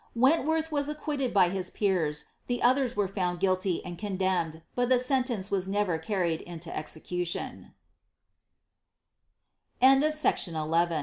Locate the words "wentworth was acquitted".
0.15-1.31